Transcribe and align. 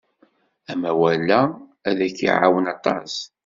Amawal-a 0.71 1.41
ad 1.89 1.99
k-iɛawen 2.17 2.65
aṭas. 2.75 3.13